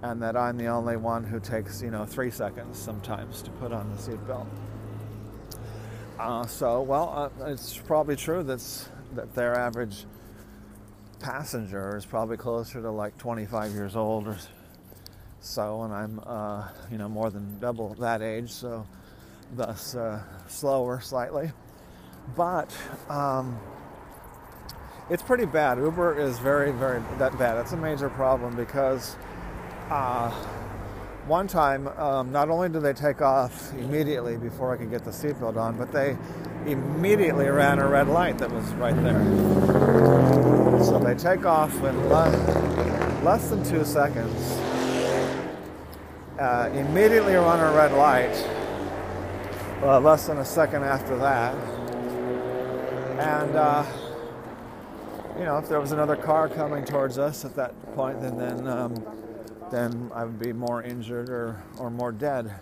and 0.02 0.20
that 0.20 0.36
I'm 0.36 0.56
the 0.56 0.66
only 0.66 0.96
one 0.96 1.22
who 1.22 1.38
takes, 1.38 1.80
you 1.80 1.90
know, 1.90 2.04
three 2.04 2.30
seconds 2.30 2.76
sometimes 2.76 3.40
to 3.42 3.50
put 3.52 3.72
on 3.72 3.88
the 3.90 3.96
seatbelt. 3.96 4.46
Uh, 6.18 6.44
so, 6.46 6.82
well, 6.82 7.32
uh, 7.40 7.46
it's 7.46 7.78
probably 7.78 8.16
true 8.16 8.42
that's, 8.42 8.88
that 9.14 9.32
their 9.34 9.56
average 9.56 10.04
passenger 11.20 11.96
is 11.96 12.04
probably 12.04 12.36
closer 12.36 12.82
to 12.82 12.90
like 12.90 13.16
25 13.16 13.72
years 13.72 13.94
old 13.94 14.26
or 14.26 14.36
so, 15.42 15.82
and 15.82 15.92
I'm, 15.92 16.20
uh, 16.24 16.68
you 16.90 16.98
know, 16.98 17.08
more 17.08 17.28
than 17.28 17.58
double 17.58 17.94
that 17.94 18.22
age, 18.22 18.50
so 18.50 18.86
thus 19.56 19.94
uh, 19.96 20.22
slower 20.46 21.00
slightly. 21.00 21.50
But 22.36 22.74
um, 23.08 23.58
it's 25.10 25.22
pretty 25.22 25.44
bad. 25.44 25.78
Uber 25.78 26.18
is 26.18 26.38
very, 26.38 26.70
very 26.70 27.02
that 27.18 27.36
bad. 27.38 27.58
It's 27.58 27.72
a 27.72 27.76
major 27.76 28.08
problem 28.08 28.54
because 28.54 29.16
uh, 29.90 30.30
one 31.26 31.48
time, 31.48 31.88
um, 31.88 32.30
not 32.30 32.48
only 32.48 32.68
did 32.68 32.82
they 32.82 32.92
take 32.92 33.20
off 33.20 33.72
immediately 33.74 34.36
before 34.36 34.72
I 34.72 34.76
could 34.76 34.90
get 34.90 35.04
the 35.04 35.10
seatbelt 35.10 35.56
on, 35.56 35.76
but 35.76 35.92
they 35.92 36.16
immediately 36.66 37.48
ran 37.48 37.80
a 37.80 37.88
red 37.88 38.06
light 38.06 38.38
that 38.38 38.50
was 38.50 38.64
right 38.74 38.94
there. 39.02 39.22
So 40.84 41.00
they 41.00 41.14
take 41.14 41.44
off 41.44 41.74
in 41.82 42.08
less, 42.08 43.22
less 43.24 43.50
than 43.50 43.64
two 43.64 43.84
seconds, 43.84 44.56
uh, 46.38 46.70
immediately 46.72 47.34
run 47.34 47.60
a 47.60 47.76
red 47.76 47.92
light, 47.92 48.34
uh, 49.82 50.00
less 50.00 50.26
than 50.26 50.38
a 50.38 50.44
second 50.44 50.84
after 50.84 51.16
that. 51.18 51.54
And, 53.18 53.56
uh, 53.56 53.84
you 55.38 55.44
know, 55.44 55.58
if 55.58 55.68
there 55.68 55.80
was 55.80 55.92
another 55.92 56.16
car 56.16 56.48
coming 56.48 56.84
towards 56.84 57.18
us 57.18 57.44
at 57.44 57.54
that 57.56 57.74
point, 57.94 58.20
then, 58.20 58.36
then 58.36 58.66
um, 58.66 58.94
then 59.72 60.10
I 60.14 60.24
would 60.24 60.38
be 60.38 60.52
more 60.52 60.82
injured 60.82 61.30
or, 61.30 61.62
or 61.78 61.90
more 61.90 62.12
dead 62.12 62.52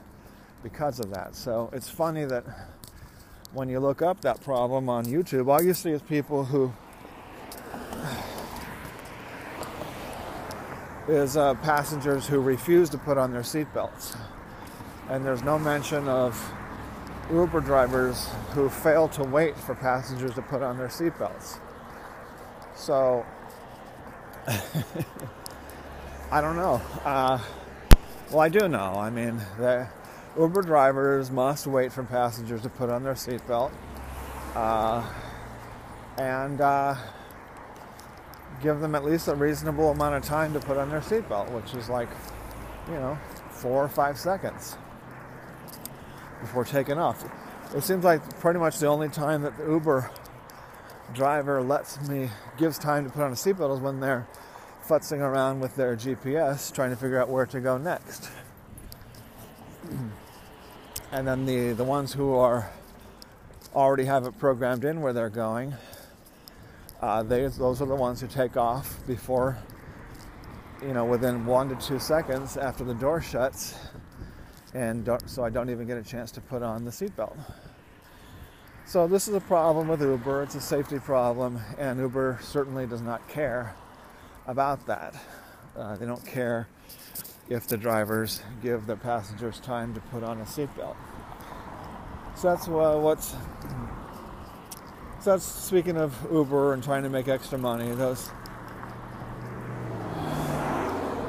because 0.62 1.00
of 1.00 1.10
that. 1.10 1.34
So 1.34 1.68
it's 1.72 1.88
funny 1.88 2.24
that 2.24 2.44
when 3.52 3.68
you 3.68 3.80
look 3.80 4.00
up 4.00 4.20
that 4.20 4.40
problem 4.40 4.88
on 4.88 5.04
YouTube, 5.06 5.48
all 5.48 5.60
you 5.62 5.74
see 5.74 5.90
is 5.90 6.02
people 6.02 6.44
who 6.44 6.72
is 11.10 11.36
uh, 11.36 11.54
passengers 11.54 12.26
who 12.28 12.40
refuse 12.40 12.88
to 12.90 12.98
put 12.98 13.18
on 13.18 13.32
their 13.32 13.42
seatbelts. 13.42 14.16
And 15.08 15.26
there's 15.26 15.42
no 15.42 15.58
mention 15.58 16.06
of 16.08 16.52
Uber 17.32 17.60
drivers 17.60 18.28
who 18.52 18.68
fail 18.68 19.08
to 19.08 19.24
wait 19.24 19.56
for 19.56 19.74
passengers 19.74 20.34
to 20.34 20.42
put 20.42 20.62
on 20.62 20.78
their 20.78 20.88
seatbelts. 20.88 21.58
So 22.76 23.26
I 26.30 26.40
don't 26.40 26.56
know. 26.56 26.80
Uh, 27.04 27.38
well, 28.30 28.40
I 28.40 28.48
do 28.48 28.68
know. 28.68 28.94
I 28.94 29.10
mean, 29.10 29.40
the 29.58 29.88
Uber 30.38 30.62
drivers 30.62 31.30
must 31.30 31.66
wait 31.66 31.92
for 31.92 32.04
passengers 32.04 32.62
to 32.62 32.68
put 32.68 32.88
on 32.88 33.02
their 33.02 33.14
seatbelt. 33.14 33.72
Uh, 34.54 35.04
and 36.18 36.60
uh, 36.60 36.94
give 38.62 38.80
them 38.80 38.94
at 38.94 39.04
least 39.04 39.28
a 39.28 39.34
reasonable 39.34 39.90
amount 39.90 40.14
of 40.14 40.22
time 40.22 40.52
to 40.52 40.60
put 40.60 40.76
on 40.76 40.90
their 40.90 41.00
seatbelt, 41.00 41.50
which 41.50 41.74
is 41.74 41.88
like, 41.88 42.08
you 42.88 42.94
know, 42.94 43.18
four 43.50 43.84
or 43.84 43.88
five 43.88 44.18
seconds 44.18 44.76
before 46.40 46.64
taking 46.64 46.98
off. 46.98 47.24
It 47.74 47.82
seems 47.82 48.04
like 48.04 48.38
pretty 48.40 48.58
much 48.58 48.78
the 48.78 48.86
only 48.86 49.08
time 49.08 49.42
that 49.42 49.56
the 49.56 49.64
Uber 49.64 50.10
driver 51.14 51.62
lets 51.62 52.00
me, 52.08 52.30
gives 52.56 52.78
time 52.78 53.04
to 53.04 53.10
put 53.10 53.22
on 53.22 53.32
a 53.32 53.34
seatbelt 53.34 53.76
is 53.76 53.80
when 53.80 54.00
they're 54.00 54.26
futzing 54.86 55.20
around 55.20 55.60
with 55.60 55.76
their 55.76 55.96
GPS 55.96 56.72
trying 56.72 56.90
to 56.90 56.96
figure 56.96 57.20
out 57.20 57.28
where 57.28 57.46
to 57.46 57.60
go 57.60 57.78
next. 57.78 58.30
And 61.12 61.26
then 61.26 61.44
the, 61.44 61.72
the 61.72 61.82
ones 61.82 62.12
who 62.12 62.34
are 62.36 62.70
already 63.74 64.04
have 64.04 64.26
it 64.26 64.38
programmed 64.38 64.84
in 64.84 65.00
where 65.00 65.12
they're 65.12 65.28
going, 65.28 65.74
uh, 67.00 67.22
they, 67.22 67.46
those 67.46 67.80
are 67.80 67.86
the 67.86 67.94
ones 67.94 68.20
who 68.20 68.26
take 68.26 68.56
off 68.56 69.04
before, 69.06 69.58
you 70.82 70.92
know, 70.92 71.04
within 71.04 71.46
one 71.46 71.68
to 71.68 71.74
two 71.76 71.98
seconds 71.98 72.56
after 72.56 72.84
the 72.84 72.94
door 72.94 73.20
shuts, 73.20 73.74
and 74.74 75.08
so 75.26 75.44
I 75.44 75.50
don't 75.50 75.70
even 75.70 75.86
get 75.86 75.98
a 75.98 76.02
chance 76.02 76.30
to 76.32 76.40
put 76.40 76.62
on 76.62 76.84
the 76.84 76.90
seatbelt. 76.90 77.36
So 78.86 79.06
this 79.06 79.28
is 79.28 79.34
a 79.34 79.40
problem 79.40 79.88
with 79.88 80.02
Uber. 80.02 80.42
It's 80.42 80.56
a 80.56 80.60
safety 80.60 80.98
problem, 80.98 81.60
and 81.78 82.00
Uber 82.00 82.40
certainly 82.42 82.86
does 82.86 83.02
not 83.02 83.26
care 83.28 83.74
about 84.46 84.84
that. 84.86 85.14
Uh, 85.76 85.96
they 85.96 86.06
don't 86.06 86.26
care 86.26 86.66
if 87.48 87.66
the 87.66 87.76
drivers 87.76 88.42
give 88.62 88.86
the 88.86 88.96
passengers 88.96 89.60
time 89.60 89.94
to 89.94 90.00
put 90.00 90.22
on 90.22 90.40
a 90.40 90.44
seatbelt. 90.44 90.96
So 92.36 92.48
that's 92.48 92.68
uh, 92.68 92.98
what's. 92.98 93.34
So 95.20 95.32
that's 95.32 95.44
speaking 95.44 95.98
of 95.98 96.16
Uber 96.32 96.72
and 96.72 96.82
trying 96.82 97.02
to 97.02 97.10
make 97.10 97.28
extra 97.28 97.58
money. 97.58 97.90
Those. 97.94 98.30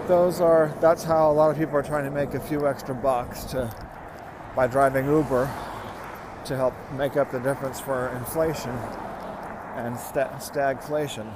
Those 0.08 0.40
are. 0.40 0.74
That's 0.80 1.04
how 1.04 1.30
a 1.30 1.34
lot 1.34 1.52
of 1.52 1.58
people 1.58 1.76
are 1.76 1.84
trying 1.84 2.06
to 2.06 2.12
make 2.12 2.34
a 2.34 2.40
few 2.40 2.68
extra 2.68 2.96
bucks 2.96 3.44
to 3.46 3.70
by 4.56 4.68
driving 4.68 5.08
Uber 5.08 5.44
to 6.46 6.56
help 6.56 6.74
make 6.94 7.18
up 7.18 7.32
the 7.32 7.40
difference 7.40 7.82
for 7.82 8.10
inflation 8.16 8.72
and 9.76 9.96
stagflation. 9.98 11.30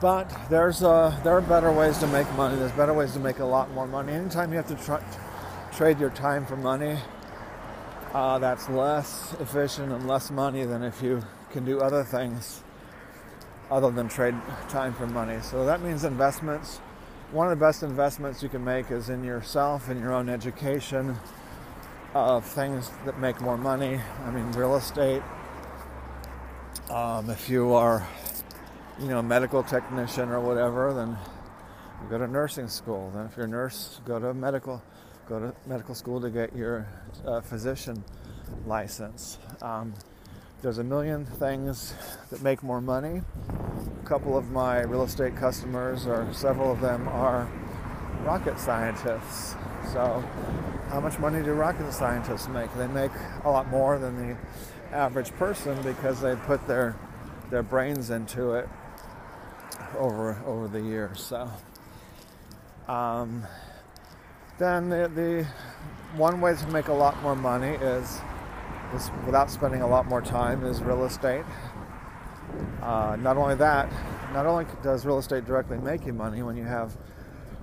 But 0.00 0.28
there's 0.50 0.82
uh, 0.82 1.16
there 1.22 1.36
are 1.36 1.42
better 1.42 1.70
ways 1.70 1.98
to 1.98 2.08
make 2.08 2.30
money. 2.34 2.56
There's 2.56 2.72
better 2.72 2.92
ways 2.92 3.12
to 3.12 3.20
make 3.20 3.38
a 3.38 3.44
lot 3.44 3.70
more 3.70 3.86
money. 3.86 4.12
Anytime 4.12 4.50
you 4.50 4.56
have 4.56 4.66
to 4.66 4.74
tra- 4.74 5.04
trade 5.72 6.00
your 6.00 6.10
time 6.10 6.44
for 6.44 6.56
money, 6.56 6.98
uh, 8.14 8.38
that's 8.38 8.68
less 8.68 9.34
efficient 9.40 9.92
and 9.92 10.06
less 10.06 10.30
money 10.30 10.64
than 10.64 10.82
if 10.82 11.02
you 11.02 11.22
can 11.50 11.64
do 11.64 11.80
other 11.80 12.04
things 12.04 12.62
other 13.70 13.90
than 13.90 14.08
trade 14.08 14.34
time 14.68 14.94
for 14.94 15.06
money. 15.06 15.38
So 15.42 15.66
that 15.66 15.82
means 15.82 16.04
investments. 16.04 16.78
One 17.32 17.50
of 17.50 17.58
the 17.58 17.64
best 17.64 17.82
investments 17.82 18.42
you 18.42 18.48
can 18.48 18.64
make 18.64 18.90
is 18.90 19.08
in 19.08 19.24
yourself 19.24 19.88
and 19.88 20.00
your 20.00 20.12
own 20.12 20.28
education 20.28 21.16
of 22.14 22.44
things 22.44 22.90
that 23.04 23.18
make 23.18 23.40
more 23.40 23.58
money. 23.58 24.00
I 24.24 24.30
mean, 24.30 24.50
real 24.52 24.76
estate. 24.76 25.22
Um, 26.90 27.28
if 27.30 27.48
you 27.48 27.72
are 27.72 28.06
you 29.00 29.08
know, 29.08 29.18
a 29.18 29.22
medical 29.22 29.62
technician 29.62 30.28
or 30.28 30.40
whatever, 30.40 30.94
then 30.94 31.16
go 32.08 32.18
to 32.18 32.28
nursing 32.28 32.68
school. 32.68 33.10
Then 33.12 33.26
if 33.26 33.36
you're 33.36 33.46
a 33.46 33.48
nurse, 33.48 34.00
go 34.04 34.20
to 34.20 34.32
medical, 34.34 34.82
go 35.28 35.40
to 35.40 35.54
medical 35.66 35.94
school 35.94 36.20
to 36.20 36.30
get 36.30 36.54
your 36.54 36.86
uh, 37.26 37.40
physician 37.40 38.04
license. 38.66 39.38
Um, 39.62 39.94
there's 40.62 40.78
a 40.78 40.84
million 40.84 41.26
things 41.26 41.94
that 42.30 42.42
make 42.42 42.62
more 42.62 42.80
money. 42.80 43.22
A 44.02 44.06
couple 44.06 44.36
of 44.36 44.50
my 44.50 44.80
real 44.80 45.02
estate 45.02 45.36
customers, 45.36 46.06
or 46.06 46.26
several 46.32 46.72
of 46.72 46.80
them, 46.80 47.06
are 47.08 47.50
rocket 48.22 48.58
scientists. 48.58 49.56
So, 49.92 50.24
how 50.88 51.00
much 51.00 51.18
money 51.18 51.42
do 51.42 51.52
rocket 51.52 51.92
scientists 51.92 52.48
make? 52.48 52.72
They 52.74 52.86
make 52.86 53.10
a 53.44 53.50
lot 53.50 53.68
more 53.68 53.98
than 53.98 54.16
the 54.16 54.36
average 54.94 55.32
person 55.32 55.80
because 55.82 56.20
they 56.20 56.36
put 56.36 56.66
their 56.66 56.96
their 57.50 57.62
brains 57.62 58.10
into 58.10 58.54
it 58.54 58.68
over 59.98 60.42
over 60.46 60.68
the 60.68 60.80
years. 60.80 61.20
So, 61.20 61.50
um, 62.88 63.46
then 64.58 64.88
the, 64.88 65.10
the, 65.14 65.46
one 66.16 66.40
way 66.40 66.54
to 66.54 66.66
make 66.68 66.86
a 66.86 66.92
lot 66.92 67.20
more 67.22 67.34
money 67.34 67.70
is, 67.70 68.20
is 68.94 69.10
without 69.26 69.50
spending 69.50 69.82
a 69.82 69.86
lot 69.86 70.06
more 70.06 70.22
time 70.22 70.64
is 70.64 70.80
real 70.80 71.04
estate. 71.04 71.44
Uh, 72.80 73.16
not 73.20 73.36
only 73.36 73.56
that, 73.56 73.92
not 74.32 74.46
only 74.46 74.64
does 74.82 75.04
real 75.04 75.18
estate 75.18 75.44
directly 75.44 75.76
make 75.78 76.06
you 76.06 76.12
money 76.12 76.40
when 76.42 76.56
you 76.56 76.62
have 76.62 76.96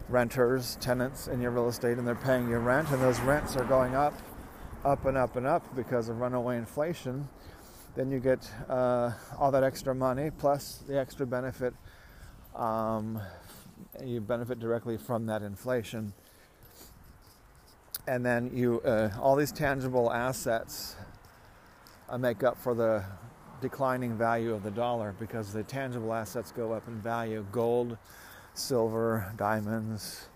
renters, 0.10 0.78
tenants 0.82 1.28
in 1.30 1.40
your 1.40 1.52
real 1.52 1.70
estate, 1.70 1.98
and 1.98 2.06
they're 2.06 2.14
paying 2.14 2.50
you 2.50 2.58
rent, 2.58 2.90
and 2.92 3.02
those 3.02 3.20
rents 3.22 3.56
are 3.56 3.64
going 3.64 3.96
up, 3.96 4.14
up 4.84 5.06
and 5.06 5.16
up 5.16 5.38
and 5.38 5.48
up 5.48 5.74
because 5.76 6.10
of 6.10 6.20
runaway 6.20 6.58
inflation. 6.58 7.30
Then 7.96 8.12
you 8.12 8.20
get 8.20 8.52
uh, 8.68 9.12
all 9.40 9.52
that 9.52 9.64
extra 9.64 9.96
money 9.96 10.30
plus 10.30 10.84
the 10.88 11.00
extra 11.00 11.26
benefit 11.26 11.74
um, 12.56 13.22
you 14.04 14.22
benefit 14.22 14.60
directly 14.60 14.98
from 14.98 15.26
that 15.28 15.42
inflation. 15.42 16.14
And 18.08 18.26
then 18.26 18.52
you, 18.54 18.82
uh, 18.82 19.10
all 19.20 19.36
these 19.36 19.52
tangible 19.52 20.12
assets 20.12 20.96
uh, 22.10 22.18
make 22.18 22.44
up 22.44 22.58
for 22.58 22.74
the 22.74 23.04
declining 23.62 24.18
value 24.18 24.54
of 24.54 24.64
the 24.64 24.72
dollar 24.72 25.14
because 25.20 25.54
the 25.54 25.64
tangible 25.64 26.14
assets 26.14 26.52
go 26.52 26.74
up 26.74 26.88
in 26.88 27.00
value 27.00 27.46
gold, 27.52 27.98
silver, 28.56 29.32
diamonds, 29.38 30.28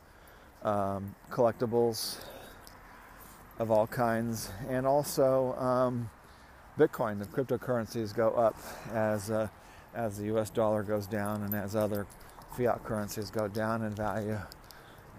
um, 0.63 1.15
collectibles 1.31 2.17
of 3.57 3.71
all 3.71 3.87
kinds, 3.87 4.51
and 4.69 4.85
also 4.85 5.53
um, 5.55 6.09
Bitcoin. 6.77 7.19
The 7.19 7.25
cryptocurrencies 7.25 8.13
go 8.13 8.29
up 8.31 8.55
as 8.91 9.31
uh, 9.31 9.47
as 9.95 10.17
the 10.17 10.25
US 10.35 10.49
dollar 10.49 10.83
goes 10.83 11.07
down 11.07 11.41
and 11.43 11.55
as 11.55 11.75
other 11.75 12.05
fiat 12.55 12.83
currencies 12.83 13.31
go 13.31 13.47
down 13.47 13.81
in 13.81 13.95
value, 13.95 14.37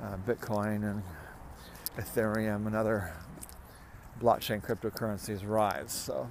uh, 0.03 0.17
Bitcoin 0.27 0.89
and 0.89 1.03
Ethereum 1.97 2.67
and 2.67 2.77
other 2.77 3.13
blockchain 4.21 4.63
cryptocurrencies 4.65 5.41
rise. 5.47 5.93
So 5.93 6.29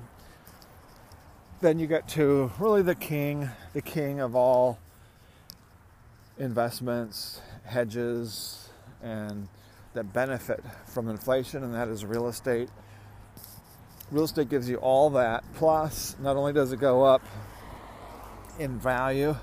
then 1.62 1.80
you 1.80 1.88
get 1.88 2.08
to 2.10 2.52
really 2.60 2.82
the 2.82 2.96
king, 2.96 3.50
the 3.74 3.82
king 3.82 4.20
of 4.20 4.36
all 4.36 4.80
investments, 6.38 7.42
hedges, 7.64 8.70
and 9.02 9.48
that 9.94 10.12
benefit 10.12 10.64
from 10.86 11.10
inflation, 11.10 11.64
and 11.64 11.74
that 11.74 11.88
is 11.88 12.06
real 12.06 12.28
estate. 12.28 12.70
Real 14.12 14.26
estate 14.26 14.50
gives 14.50 14.70
you 14.70 14.76
all 14.78 15.10
that. 15.12 15.44
Plus, 15.56 16.16
not 16.20 16.36
only 16.36 16.54
does 16.54 16.72
it 16.72 16.80
go 16.80 17.04
up 17.04 17.22
in 18.60 18.78
value 18.78 19.36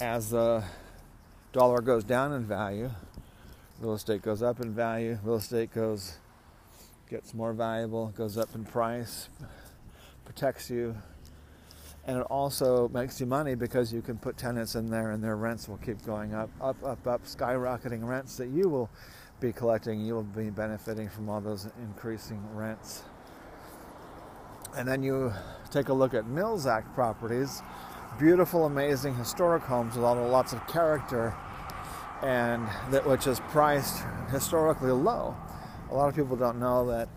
as 0.00 0.30
the 0.30 0.64
dollar 1.52 1.80
goes 1.80 2.04
down 2.04 2.32
in 2.32 2.44
value. 2.44 2.90
Real 3.80 3.94
estate 3.94 4.22
goes 4.22 4.42
up 4.42 4.60
in 4.60 4.72
value. 4.72 5.18
Real 5.22 5.36
estate 5.36 5.72
goes 5.72 6.18
gets 7.10 7.34
more 7.34 7.52
valuable, 7.52 8.08
goes 8.16 8.36
up 8.36 8.48
in 8.54 8.64
price, 8.64 9.28
protects 10.24 10.68
you, 10.70 10.96
and 12.06 12.18
it 12.18 12.26
also 12.30 12.88
makes 12.88 13.20
you 13.20 13.26
money 13.26 13.54
because 13.54 13.92
you 13.92 14.00
can 14.00 14.16
put 14.16 14.36
tenants 14.36 14.76
in 14.76 14.88
there 14.90 15.10
and 15.10 15.22
their 15.22 15.36
rents 15.36 15.68
will 15.68 15.76
keep 15.78 16.04
going 16.06 16.34
up, 16.34 16.48
up, 16.60 16.76
up, 16.84 17.04
up, 17.06 17.24
skyrocketing 17.24 18.06
rents 18.06 18.36
that 18.36 18.48
you 18.48 18.68
will 18.68 18.88
be 19.40 19.52
collecting. 19.52 20.00
You 20.00 20.14
will 20.14 20.22
be 20.22 20.50
benefiting 20.50 21.08
from 21.08 21.28
all 21.28 21.40
those 21.40 21.68
increasing 21.82 22.42
rents. 22.54 23.02
And 24.76 24.86
then 24.86 25.02
you 25.02 25.32
take 25.70 25.88
a 25.88 25.92
look 25.92 26.14
at 26.14 26.26
Mills 26.26 26.66
Act 26.66 26.94
properties, 26.94 27.60
beautiful, 28.18 28.66
amazing 28.66 29.14
historic 29.16 29.62
homes 29.62 29.96
with 29.96 30.04
all 30.04 30.14
the 30.14 30.20
lots 30.20 30.52
of 30.52 30.66
character, 30.68 31.34
and 32.22 32.66
that 32.90 33.06
which 33.06 33.26
is 33.26 33.40
priced 33.48 34.02
historically 34.30 34.90
low. 34.90 35.36
A 35.90 35.94
lot 35.94 36.08
of 36.08 36.16
people 36.16 36.36
don't 36.36 36.58
know 36.58 36.86
that 36.86 37.08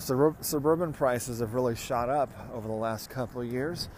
suburban 0.00 0.92
prices 0.92 1.40
have 1.40 1.54
really 1.54 1.76
shot 1.76 2.08
up 2.08 2.30
over 2.52 2.68
the 2.68 2.74
last 2.74 3.10
couple 3.10 3.40
of 3.40 3.50
years, 3.50 3.88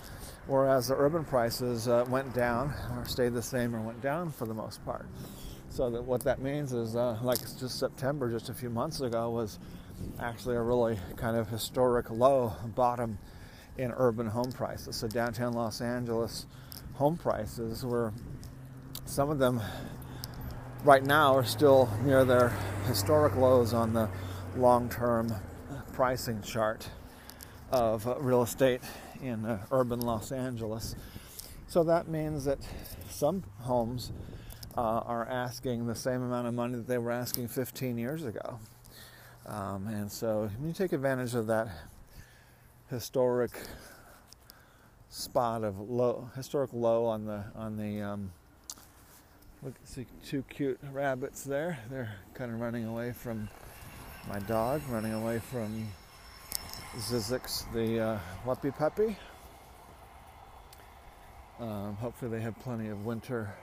whereas 0.47 0.89
the 0.89 0.95
urban 0.97 1.25
prices 1.25 1.89
uh, 1.89 2.05
went 2.09 2.35
down 2.35 2.73
or 2.97 3.05
stayed 3.07 3.35
the 3.35 3.43
same 3.43 3.75
or 3.75 3.81
went 3.81 4.01
down 4.01 4.31
for 4.31 4.47
the 4.47 4.55
most 4.55 4.85
part. 4.85 5.07
So 5.69 5.91
that 5.91 6.05
what 6.05 6.25
that 6.25 6.41
means 6.41 6.73
is, 6.73 6.97
uh, 6.97 7.19
like 7.23 7.41
just 7.41 7.79
September, 7.79 8.31
just 8.31 8.49
a 8.49 8.55
few 8.55 8.71
months 8.71 9.01
ago, 9.01 9.31
was 9.31 9.59
actually 10.21 10.57
a 10.57 10.63
really 10.63 10.99
kind 11.17 11.37
of 11.37 11.49
historic 11.49 12.11
low 12.11 12.55
bottom 12.75 13.19
in 13.77 13.93
urban 13.97 14.27
home 14.27 14.53
prices. 14.53 14.97
So 14.97 15.09
downtown 15.09 15.53
Los 15.53 15.81
Angeles 15.81 16.47
home 16.95 17.19
prices 17.19 17.85
were 17.85 18.13
some 19.05 19.29
of 19.29 19.39
them 19.39 19.61
right 20.85 21.03
now 21.03 21.35
are 21.35 21.45
still 21.45 21.89
near 22.03 22.25
their 22.25 22.51
historic 22.87 23.35
lows 23.37 23.73
on 23.73 23.93
the 23.93 24.09
long-term 24.57 25.35
pricing 25.93 26.41
chart 26.43 26.89
of 27.71 28.07
real 28.21 28.43
estate 28.43 28.83
in 29.23 29.45
uh, 29.45 29.65
urban 29.71 30.01
Los 30.01 30.33
Angeles. 30.33 30.95
So 31.69 31.83
that 31.85 32.09
means 32.09 32.45
that 32.45 32.59
some 33.09 33.43
homes 33.61 34.13
uh, 34.77 34.81
are 34.81 35.27
asking 35.29 35.87
the 35.87 35.95
same 35.95 36.23
amount 36.23 36.47
of 36.47 36.55
money 36.55 36.77
that 36.77 36.87
they 36.87 36.99
were 36.99 37.11
asking 37.11 37.49
15 37.49 37.99
years 37.99 38.25
ago. 38.25 38.59
Um, 39.47 39.87
and 39.89 40.11
so 40.11 40.51
you 40.65 40.73
take 40.73 40.93
advantage 40.93 41.35
of 41.35 41.47
that 41.47 41.69
historic 42.91 43.53
spot 45.09 45.65
of 45.65 45.79
low, 45.79 46.31
historic 46.37 46.73
low 46.73 47.07
on 47.07 47.25
the 47.25 47.45
on 47.55 47.77
the. 47.77 48.03
Um, 48.03 48.33
look, 49.63 49.75
see 49.85 50.07
two 50.25 50.43
cute 50.43 50.79
rabbits 50.93 51.45
there. 51.45 51.79
They're 51.91 52.13
kind 52.35 52.53
of 52.53 52.61
running 52.61 52.85
away 52.85 53.13
from 53.13 53.49
my 54.29 54.39
dog, 54.41 54.83
running 54.89 55.13
away 55.13 55.39
from 55.39 55.89
Zizix, 56.97 57.71
the 57.73 58.01
uh, 58.01 58.73
Puppy. 58.73 59.17
Um, 61.59 61.97
hopefully, 61.97 62.31
they 62.31 62.41
have 62.41 62.59
plenty 62.61 62.89
of 62.89 63.05
winter 63.05 63.55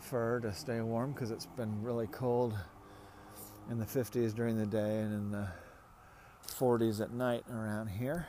fur 0.00 0.40
to 0.40 0.52
stay 0.54 0.80
warm 0.80 1.12
because 1.12 1.30
it's 1.30 1.46
been 1.46 1.82
really 1.82 2.06
cold 2.06 2.54
in 3.70 3.78
the 3.78 3.84
50s 3.84 4.34
during 4.34 4.56
the 4.56 4.66
day 4.66 5.00
and 5.00 5.12
in 5.12 5.30
the 5.30 5.48
40s 6.46 7.00
at 7.00 7.12
night 7.12 7.44
around 7.50 7.88
here. 7.88 8.26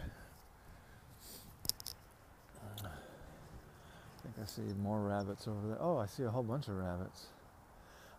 I 4.42 4.46
see 4.46 4.62
more 4.82 5.00
rabbits 5.00 5.48
over 5.48 5.68
there. 5.68 5.78
Oh, 5.82 5.98
I 5.98 6.06
see 6.06 6.24
a 6.24 6.30
whole 6.30 6.44
bunch 6.44 6.68
of 6.68 6.76
rabbits. 6.76 7.28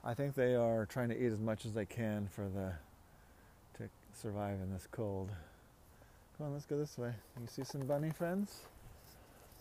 I 0.04 0.14
think 0.14 0.34
they 0.34 0.54
are 0.54 0.86
trying 0.86 1.08
to 1.10 1.16
eat 1.16 1.32
as 1.32 1.40
much 1.40 1.64
as 1.64 1.72
they 1.72 1.84
can 1.84 2.28
for 2.28 2.48
the 2.48 2.72
to 3.78 3.88
survive 4.12 4.60
in 4.60 4.72
this 4.72 4.86
cold. 4.90 5.30
Come 6.36 6.48
on, 6.48 6.52
let's 6.52 6.66
go 6.66 6.78
this 6.78 6.96
way. 6.98 7.12
You 7.40 7.46
see 7.46 7.64
some 7.64 7.82
bunny 7.82 8.10
friends? 8.10 8.60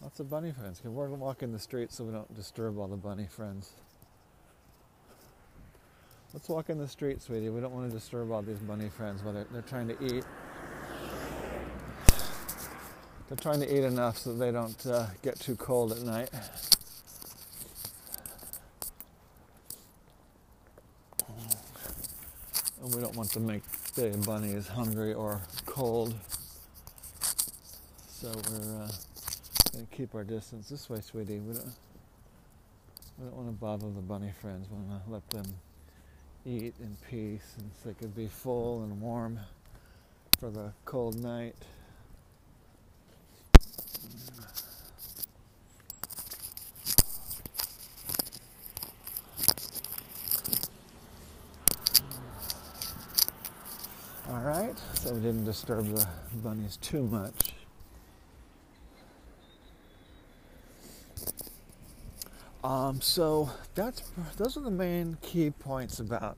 Lots 0.01 0.19
of 0.19 0.29
bunny 0.29 0.51
friends. 0.51 0.79
Can 0.79 0.93
we're 0.93 1.09
walking 1.09 1.51
the 1.51 1.59
street 1.59 1.91
so 1.91 2.05
we 2.05 2.11
don't 2.13 2.33
disturb 2.35 2.77
all 2.77 2.87
the 2.87 2.95
bunny 2.95 3.27
friends. 3.29 3.73
Let's 6.33 6.47
walk 6.47 6.69
in 6.69 6.77
the 6.77 6.87
street, 6.87 7.21
sweetie. 7.21 7.49
We 7.49 7.59
don't 7.59 7.73
want 7.73 7.89
to 7.89 7.95
disturb 7.95 8.31
all 8.31 8.41
these 8.41 8.59
bunny 8.59 8.87
friends 8.87 9.23
while 9.23 9.33
they're, 9.33 9.47
they're 9.51 9.61
trying 9.63 9.87
to 9.87 10.05
eat. 10.05 10.23
They're 13.29 13.37
trying 13.37 13.59
to 13.59 13.71
eat 13.71 13.83
enough 13.83 14.17
so 14.17 14.33
they 14.33 14.51
don't 14.51 14.83
uh, 14.87 15.05
get 15.21 15.39
too 15.39 15.55
cold 15.55 15.91
at 15.91 16.01
night. 16.01 16.31
And 22.81 22.95
we 22.95 23.01
don't 23.01 23.15
want 23.15 23.29
to 23.33 23.39
make 23.39 23.61
the 23.93 24.09
bunnies 24.25 24.67
hungry 24.67 25.13
or 25.13 25.41
cold. 25.67 26.15
So 28.07 28.29
we're 28.29 28.83
uh, 28.83 28.89
going 29.73 29.85
to 29.85 29.95
keep 29.95 30.15
our 30.15 30.23
distance. 30.23 30.69
This 30.69 30.89
way, 30.89 30.99
sweetie. 30.99 31.37
We 31.37 31.53
don't, 31.53 31.73
we 33.19 33.25
don't 33.25 33.35
want 33.35 33.47
to 33.49 33.53
bother 33.53 33.91
the 33.91 34.01
bunny 34.01 34.33
friends. 34.41 34.65
We 34.71 34.77
want 34.77 35.05
to 35.05 35.11
let 35.11 35.29
them 35.29 35.53
eat 36.47 36.73
in 36.79 36.97
peace 37.11 37.53
and 37.59 37.69
so 37.83 37.89
they 37.89 37.93
could 37.93 38.15
be 38.15 38.27
full 38.27 38.81
and 38.81 38.99
warm 38.99 39.39
for 40.39 40.49
the 40.49 40.71
cold 40.85 41.21
night. 41.21 41.55
All 54.29 54.41
right, 54.41 54.77
so 54.93 55.13
we 55.13 55.18
didn't 55.29 55.45
disturb 55.45 55.85
the 55.85 56.07
bunnies 56.41 56.77
too 56.77 57.03
much. 57.03 57.53
Um, 62.63 62.99
so 62.99 63.51
that's 63.75 64.01
those 64.37 64.57
are 64.57 64.61
the 64.61 64.71
main 64.71 65.19
key 65.21 65.51
points 65.51 65.99
about 65.99 66.35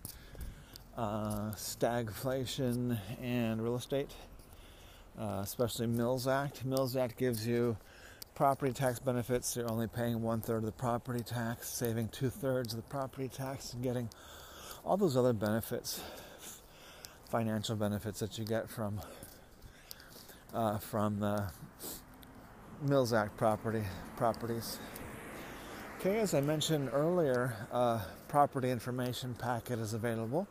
uh, 0.98 1.52
stagflation 1.52 3.00
and 3.22 3.64
real 3.64 3.78
estate, 3.78 4.12
uh, 5.18 5.40
especially 5.42 5.88
Mills 5.88 6.28
Act. 6.28 6.66
Mills 6.66 6.98
Act 6.98 7.18
gives 7.18 7.48
you 7.48 7.78
property 8.36 8.74
tax 8.74 9.00
benefits. 9.00 9.56
You're 9.56 9.72
only 9.72 9.88
paying 9.88 10.22
one 10.22 10.42
third 10.42 10.58
of 10.58 10.66
the 10.66 10.74
property 10.74 11.24
tax, 11.24 11.70
saving 11.70 12.10
two 12.10 12.30
thirds 12.30 12.74
of 12.74 12.78
the 12.84 12.90
property 12.90 13.30
tax, 13.30 13.72
and 13.72 13.82
getting 13.82 14.10
all 14.84 14.98
those 14.98 15.16
other 15.16 15.32
benefits, 15.32 16.02
financial 17.32 17.78
benefits 17.78 18.20
that 18.20 18.38
you 18.38 18.44
get 18.44 18.70
from 18.70 19.00
uh, 20.54 20.78
from 20.80 21.18
the 21.22 21.50
Mills 22.82 23.14
Act 23.14 23.38
property 23.38 23.84
properties. 24.18 24.80
Okay, 26.00 26.20
as 26.20 26.34
I 26.34 26.42
mentioned 26.42 26.90
earlier, 26.92 27.56
uh, 27.72 28.02
property 28.28 28.70
information 28.70 29.34
packet 29.34 29.80
is 29.80 29.94
available 29.94 30.46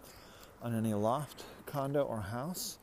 on 0.62 0.74
any 0.74 0.94
loft, 0.94 1.44
condo, 1.66 2.02
or 2.02 2.20
house, 2.20 2.78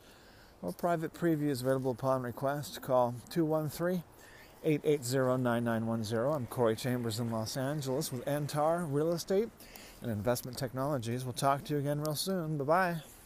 or 0.62 0.72
private 0.74 1.14
preview 1.14 1.50
is 1.50 1.62
available 1.62 1.92
upon 1.92 2.22
request. 2.22 2.82
Call 2.84 3.16
213 3.32 4.04
880 4.64 5.42
9910. 5.42 6.34
I'm 6.34 6.46
Corey 6.46 6.76
Chambers 6.76 7.20
in 7.20 7.32
Los 7.32 7.58
Angeles 7.58 8.12
with 8.12 8.24
Entar 8.26 8.86
Real 8.88 9.14
Estate 9.14 9.50
and 10.04 10.12
Investment 10.12 10.56
Technologies. 10.56 11.24
We'll 11.24 11.34
talk 11.34 11.64
to 11.66 11.74
you 11.74 11.80
again 11.80 12.00
real 12.02 12.16
soon. 12.16 12.60
Bye 12.60 12.64
bye. 12.64 13.17